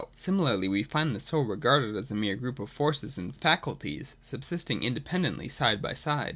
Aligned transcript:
Similarly 0.15 0.67
we 0.67 0.81
find 0.81 1.15
the 1.15 1.19
soul 1.19 1.43
regarded 1.43 1.95
as 1.95 2.09
a 2.09 2.15
mere 2.15 2.35
group 2.35 2.57
of 2.57 2.71
forces 2.71 3.19
and 3.19 3.35
faculties, 3.35 4.15
subsisting 4.19 4.81
independently 4.81 5.47
side 5.47 5.79
by 5.79 5.93
side. 5.93 6.29